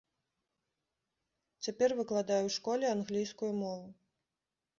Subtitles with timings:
[1.67, 3.87] Цяпер выкладае ў школе англійскую мову.